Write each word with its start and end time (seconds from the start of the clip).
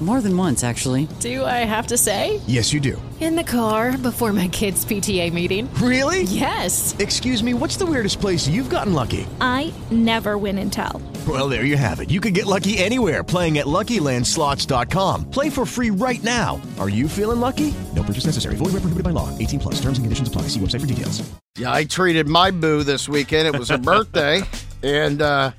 More 0.00 0.20
than 0.20 0.36
once, 0.36 0.62
actually. 0.62 1.08
Do 1.20 1.42
I 1.44 1.64
have 1.64 1.86
to 1.86 1.96
say? 1.96 2.38
Yes, 2.46 2.70
you 2.72 2.80
do. 2.80 3.00
In 3.18 3.34
the 3.34 3.42
car 3.42 3.96
before 3.96 4.30
my 4.34 4.46
kids' 4.48 4.84
PTA 4.84 5.32
meeting. 5.32 5.72
Really? 5.76 6.24
Yes. 6.24 6.94
Excuse 6.98 7.42
me, 7.42 7.54
what's 7.54 7.78
the 7.78 7.86
weirdest 7.86 8.20
place 8.20 8.46
you've 8.46 8.68
gotten 8.68 8.92
lucky? 8.92 9.26
I 9.40 9.72
never 9.90 10.36
win 10.36 10.58
and 10.58 10.70
tell. 10.70 11.00
Well, 11.26 11.48
there 11.48 11.64
you 11.64 11.78
have 11.78 12.00
it. 12.00 12.10
You 12.10 12.20
can 12.20 12.34
get 12.34 12.44
lucky 12.44 12.76
anywhere 12.76 13.24
playing 13.24 13.56
at 13.56 13.64
LuckyLandSlots.com. 13.64 15.30
Play 15.30 15.48
for 15.48 15.64
free 15.64 15.90
right 15.90 16.22
now. 16.22 16.60
Are 16.78 16.90
you 16.90 17.08
feeling 17.08 17.40
lucky? 17.40 17.72
No 17.94 18.02
purchase 18.02 18.26
necessary. 18.26 18.56
Void 18.56 18.66
where 18.74 18.82
prohibited 18.82 19.02
by 19.02 19.10
law. 19.10 19.36
18 19.38 19.58
plus. 19.60 19.74
Terms 19.80 19.96
and 19.96 20.04
conditions 20.04 20.28
apply. 20.28 20.42
See 20.42 20.60
website 20.60 20.80
for 20.82 20.86
details. 20.86 21.26
Yeah, 21.56 21.72
I 21.72 21.84
treated 21.84 22.26
my 22.28 22.50
boo 22.50 22.82
this 22.82 23.08
weekend. 23.08 23.48
It 23.48 23.58
was 23.58 23.70
her 23.70 23.78
birthday, 23.92 24.42
and 24.82 25.22
uh, 25.22 25.52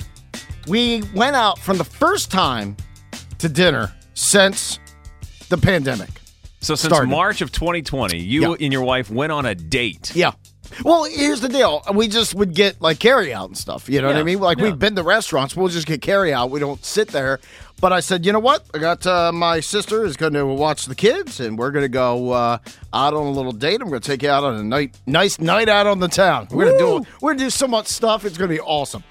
we 0.67 1.01
went 1.15 1.35
out 1.35 1.57
from 1.57 1.79
the 1.79 1.83
first 1.83 2.29
time 2.29 2.77
to 3.39 3.49
dinner 3.49 3.91
since 4.17 4.79
the 5.49 5.57
pandemic. 5.57 6.09
So 6.59 6.73
since 6.73 6.91
started. 6.91 7.09
March 7.09 7.41
of 7.41 7.51
2020, 7.51 8.17
you 8.17 8.41
Yeah. 8.41 8.65
and 8.65 8.73
your 8.73 8.81
wife 8.81 9.11
went 9.11 9.31
on 9.31 9.45
a 9.45 9.53
date. 9.53 10.11
Yeah. 10.15 10.31
Well, 10.83 11.05
here's 11.05 11.39
the 11.39 11.47
deal. 11.47 11.81
We 11.93 12.07
just 12.07 12.35
would 12.35 12.53
get 12.53 12.81
like 12.81 12.99
carry 12.99 13.33
out 13.33 13.47
and 13.47 13.57
stuff. 13.57 13.87
You 13.87 14.01
know 14.01 14.07
what 14.07 14.17
I 14.17 14.23
mean? 14.23 14.39
Like 14.39 14.57
yeah. 14.57 14.65
we've 14.65 14.79
been 14.79 14.95
to 14.95 15.03
restaurants, 15.03 15.55
we'll 15.55 15.69
just 15.69 15.87
get 15.87 16.01
carry 16.01 16.33
out. 16.33 16.49
We 16.49 16.59
don't 16.59 16.83
sit 16.83 17.09
there. 17.09 17.39
But 17.79 17.93
I 17.93 17.99
said, 17.99 18.25
you 18.25 18.33
know 18.33 18.39
what? 18.39 18.65
I 18.73 18.79
got 18.79 19.05
uh, 19.05 19.31
my 19.31 19.59
sister 19.59 20.03
is 20.03 20.17
going 20.17 20.33
to 20.33 20.47
watch 20.47 20.87
the 20.87 20.95
kids, 20.95 21.39
and 21.39 21.59
we're 21.59 21.69
going 21.69 21.85
to 21.85 21.89
go 21.89 22.31
uh, 22.31 22.57
out 22.91 23.13
on 23.13 23.27
a 23.27 23.31
little 23.31 23.51
date. 23.51 23.81
I'm 23.81 23.87
going 23.89 24.01
to 24.01 24.07
take 24.07 24.23
you 24.23 24.31
out 24.31 24.43
on 24.43 24.55
a 24.55 24.63
night, 24.63 24.99
nice 25.05 25.39
night 25.39 25.69
out 25.69 25.85
on 25.85 25.99
the 25.99 26.07
town. 26.07 26.47
We're 26.49 26.65
going 26.65 26.79
to 26.79 27.03
do 27.03 27.09
we're 27.21 27.29
going 27.29 27.37
to 27.37 27.43
do 27.45 27.49
so 27.51 27.67
much 27.67 27.85
stuff. 27.85 28.25
It's 28.25 28.37
going 28.37 28.49
to 28.49 28.55
be 28.55 28.61
awesome. 28.61 29.03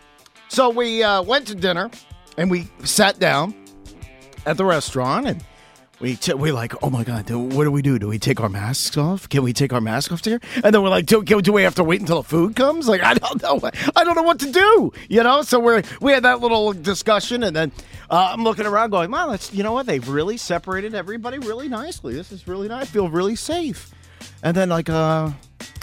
So 0.48 0.68
we 0.68 1.04
uh, 1.04 1.22
went 1.22 1.46
to 1.46 1.54
dinner, 1.54 1.90
and 2.36 2.50
we 2.50 2.66
sat 2.82 3.20
down 3.20 3.54
at 4.46 4.56
the 4.56 4.64
restaurant, 4.64 5.26
and 5.26 5.44
we 5.98 6.14
t- 6.16 6.34
we 6.34 6.52
like, 6.52 6.74
oh 6.82 6.90
my 6.90 7.04
god, 7.04 7.28
what 7.30 7.64
do 7.64 7.70
we 7.70 7.82
do? 7.82 7.98
Do 7.98 8.08
we 8.08 8.18
take 8.18 8.40
our 8.40 8.48
masks 8.48 8.96
off? 8.96 9.28
Can 9.28 9.42
we 9.42 9.52
take 9.52 9.72
our 9.72 9.80
mask 9.80 10.12
off 10.12 10.24
here? 10.24 10.40
And 10.62 10.74
then 10.74 10.82
we're 10.82 10.90
like, 10.90 11.06
do, 11.06 11.22
do 11.22 11.52
we 11.52 11.62
have 11.62 11.74
to 11.76 11.84
wait 11.84 12.00
until 12.00 12.22
the 12.22 12.28
food 12.28 12.54
comes? 12.54 12.86
Like, 12.86 13.02
I 13.02 13.14
don't 13.14 13.42
know, 13.42 13.60
I 13.96 14.04
don't 14.04 14.14
know 14.14 14.22
what 14.22 14.38
to 14.40 14.52
do, 14.52 14.92
you 15.08 15.22
know. 15.22 15.42
So 15.42 15.58
we 15.58 15.82
we 16.00 16.12
had 16.12 16.22
that 16.24 16.40
little 16.40 16.72
discussion, 16.72 17.42
and 17.42 17.56
then 17.56 17.72
uh, 18.10 18.30
I'm 18.32 18.44
looking 18.44 18.66
around, 18.66 18.90
going, 18.90 19.10
wow, 19.10 19.28
that's 19.30 19.52
you 19.52 19.62
know 19.62 19.72
what? 19.72 19.86
They've 19.86 20.06
really 20.08 20.36
separated 20.36 20.94
everybody 20.94 21.38
really 21.38 21.68
nicely. 21.68 22.14
This 22.14 22.30
is 22.30 22.46
really 22.46 22.68
nice. 22.68 22.82
I 22.82 22.86
feel 22.86 23.08
really 23.08 23.36
safe. 23.36 23.90
And 24.42 24.56
then 24.56 24.68
like 24.68 24.90
uh, 24.90 25.30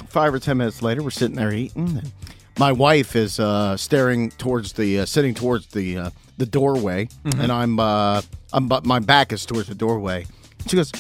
five 0.10 0.34
or 0.34 0.40
ten 0.40 0.58
minutes 0.58 0.82
later, 0.82 1.02
we're 1.02 1.10
sitting 1.10 1.36
there 1.36 1.52
eating, 1.52 1.98
and 1.98 2.12
my 2.60 2.72
wife 2.72 3.16
is 3.16 3.40
uh, 3.40 3.76
staring 3.78 4.30
towards 4.32 4.74
the 4.74 5.00
uh, 5.00 5.06
sitting 5.06 5.34
towards 5.34 5.68
the 5.68 5.98
uh, 5.98 6.10
the 6.38 6.46
doorway, 6.46 7.10
and 7.24 7.52
I'm 7.52 7.80
uh, 7.80 8.22
I'm 8.52 8.68
but 8.68 8.86
my 8.86 9.00
back 9.00 9.32
is 9.34 9.46
towards 9.46 9.68
the 9.68 9.76
doorway. 9.76 10.26
She 10.68 10.76
goes, 10.76 10.92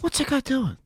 "What's 0.00 0.18
that 0.18 0.28
guy 0.28 0.40
doing?" 0.40 0.76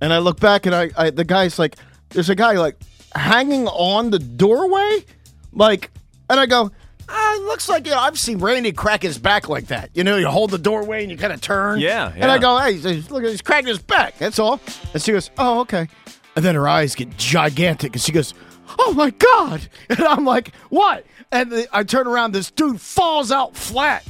And 0.00 0.12
I 0.12 0.18
look 0.18 0.40
back, 0.40 0.66
and 0.66 0.74
I, 0.74 0.90
I 0.96 1.10
the 1.10 1.24
guy's 1.24 1.58
like, 1.58 1.76
there's 2.10 2.28
a 2.30 2.34
guy 2.34 2.52
like 2.54 2.76
hanging 3.14 3.68
on 3.68 4.10
the 4.10 4.18
doorway, 4.18 5.04
like, 5.52 5.90
and 6.30 6.40
I 6.40 6.46
go. 6.46 6.70
Ah, 7.08 7.34
it 7.34 7.42
looks 7.42 7.68
like 7.68 7.84
you 7.84 7.92
know, 7.92 7.98
I've 7.98 8.18
seen 8.18 8.38
Randy 8.38 8.72
crack 8.72 9.02
his 9.02 9.18
back 9.18 9.48
like 9.48 9.66
that. 9.66 9.90
You 9.92 10.02
know, 10.04 10.16
you 10.16 10.28
hold 10.28 10.50
the 10.50 10.56
doorway 10.56 11.02
and 11.02 11.10
you 11.10 11.18
kind 11.18 11.32
of 11.32 11.40
turn. 11.42 11.80
Yeah, 11.80 12.10
And 12.14 12.30
I 12.30 12.38
go, 12.38 12.56
hey, 12.58 12.74
he's- 12.76 13.10
look, 13.10 13.24
he's 13.24 13.42
cracking 13.42 13.66
his 13.66 13.80
back. 13.80 14.16
That's 14.18 14.38
all. 14.38 14.60
And 14.94 15.02
she 15.02 15.10
goes, 15.12 15.28
oh, 15.36 15.60
okay. 15.62 15.88
And 16.36 16.44
then 16.44 16.54
her 16.54 16.66
eyes 16.68 16.94
get 16.94 17.16
gigantic, 17.18 17.92
and 17.94 18.02
she 18.02 18.12
goes, 18.12 18.34
"Oh 18.78 18.92
my 18.94 19.10
god!" 19.10 19.68
And 19.88 20.00
I'm 20.00 20.24
like, 20.24 20.54
"What?" 20.70 21.04
And 21.30 21.50
the, 21.52 21.68
I 21.72 21.82
turn 21.84 22.06
around, 22.06 22.32
this 22.32 22.50
dude 22.50 22.80
falls 22.80 23.30
out 23.32 23.56
flat, 23.56 24.04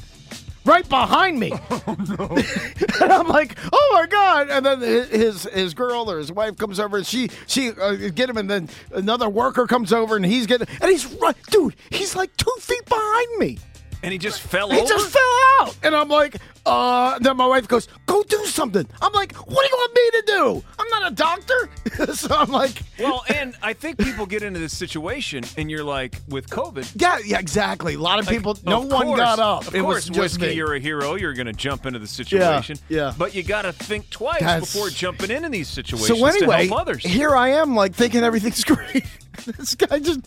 right 0.65 0.89
behind 0.89 1.39
me. 1.41 1.53
and 1.87 3.13
I'm 3.13 3.29
like, 3.29 3.57
"Oh 3.73 3.91
my 3.95 4.07
god!" 4.07 4.51
And 4.51 4.65
then 4.67 4.81
his 4.81 5.45
his 5.45 5.75
girl 5.75 6.11
or 6.11 6.19
his 6.19 6.31
wife 6.33 6.57
comes 6.57 6.79
over, 6.79 6.97
and 6.99 7.07
she 7.07 7.29
she 7.47 7.71
uh, 7.71 7.95
get 8.15 8.31
him, 8.31 8.37
and 8.37 8.49
then 8.49 8.69
another 8.93 9.29
worker 9.29 9.67
comes 9.67 9.93
over, 9.93 10.15
and 10.17 10.25
he's 10.25 10.47
getting, 10.47 10.69
and 10.81 10.91
he's 10.91 11.07
right, 11.15 11.37
dude. 11.51 11.75
He's 11.91 12.15
like 12.15 12.37
two 12.37 12.55
feet 12.61 12.85
behind 12.87 13.39
me. 13.39 13.59
And 14.05 14.11
he 14.13 14.19
just 14.19 14.41
fell 14.41 14.69
He 14.71 14.79
over. 14.79 14.89
just 14.89 15.11
fell 15.11 15.39
out. 15.61 15.77
And 15.85 15.95
I'm 15.95 16.09
like, 16.09 16.35
uh, 16.65 17.19
then 17.19 17.37
my 17.37 17.47
wife 17.47 17.67
goes, 17.69 17.89
go 18.07 18.23
do 18.23 18.45
something. 18.47 18.87
I'm 19.01 19.13
like, 19.13 19.35
what 19.35 19.49
do 19.63 19.69
you 19.69 19.77
want 19.77 19.95
me 19.95 20.11
to 20.21 20.23
do? 20.27 20.65
I'm 20.79 20.89
not 20.91 21.11
a 21.13 21.15
doctor. 21.15 21.69
so 22.15 22.35
I'm 22.37 22.51
like, 22.51 22.83
well, 23.01 23.25
and 23.35 23.55
I 23.63 23.73
think 23.73 23.99
people 23.99 24.27
get 24.27 24.43
into 24.43 24.61
this 24.61 24.77
situation, 24.77 25.43
and 25.57 25.71
you're 25.71 25.83
like, 25.85 26.17
with 26.29 26.49
COVID. 26.51 26.93
yeah, 27.01 27.19
yeah, 27.25 27.39
exactly. 27.41 27.95
A 27.95 27.99
lot 27.99 28.19
of 28.21 28.27
like, 28.27 28.37
people, 28.37 28.57
no 28.65 28.83
of 28.83 28.93
one 28.93 29.07
course- 29.07 29.19
got 29.21 29.39
up. 29.39 29.67
Of 29.67 29.75
it 29.75 29.83
course, 29.83 30.09
was 30.09 30.19
whiskey, 30.19 30.47
me. 30.49 30.53
you're 30.53 30.75
a 30.75 30.81
hero. 30.81 31.15
You're 31.17 31.35
going 31.35 31.47
to 31.47 31.53
jump 31.53 31.85
into 31.87 31.99
the 31.99 32.07
situation. 32.07 32.79
yeah. 32.89 33.13
But 33.19 33.35
you 33.35 33.43
got 33.43 33.63
to 33.63 33.73
think 33.73 34.09
twice 34.11 34.41
That's- 34.41 34.61
before 34.73 34.89
jumping 34.91 35.31
into 35.31 35.49
these 35.49 35.69
situations 35.69 36.19
So 36.19 36.27
anyway, 36.27 36.63
to 36.63 36.69
help 36.69 36.81
others. 36.81 37.03
here 37.05 37.35
I 37.37 37.49
am, 37.51 37.75
like 37.75 37.95
thinking 37.95 38.23
everything's 38.23 38.63
great. 38.65 39.05
this 39.47 39.75
guy 39.75 39.99
just 39.99 40.21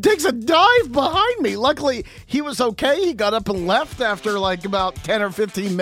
takes 0.00 0.24
a 0.24 0.30
dive 0.32 0.92
behind 0.92 1.40
me. 1.40 1.56
Luckily, 1.56 2.04
he 2.26 2.40
was 2.40 2.60
okay. 2.60 3.04
He 3.04 3.12
got 3.12 3.34
up 3.34 3.48
and 3.48 3.66
left 3.66 4.00
after 4.00 4.38
like 4.38 4.64
about 4.64 4.94
ten 4.96 5.20
or 5.20 5.30
fifteen 5.30 5.74
minutes. 5.76 5.81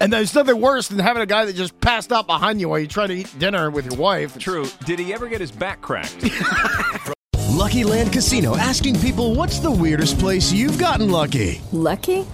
And 0.00 0.12
there's 0.12 0.34
nothing 0.34 0.60
worse 0.60 0.88
than 0.88 0.98
having 0.98 1.22
a 1.22 1.26
guy 1.26 1.44
that 1.44 1.54
just 1.54 1.80
passed 1.80 2.12
out 2.12 2.26
behind 2.26 2.60
you 2.60 2.68
while 2.68 2.78
you 2.78 2.88
try 2.88 3.06
to 3.06 3.12
eat 3.12 3.28
dinner 3.38 3.70
with 3.70 3.86
your 3.86 3.96
wife. 3.96 4.36
True. 4.38 4.66
Did 4.84 4.98
he 4.98 5.12
ever 5.14 5.28
get 5.28 5.40
his 5.40 5.52
back 5.52 5.80
cracked? 5.80 6.24
Lucky 7.52 7.84
Land 7.84 8.12
Casino 8.12 8.56
asking 8.56 8.98
people 9.00 9.34
what's 9.36 9.60
the 9.60 9.70
weirdest 9.70 10.18
place 10.18 10.50
you've 10.50 10.78
gotten 10.78 11.10
lucky? 11.10 11.60
Lucky? 11.70 12.26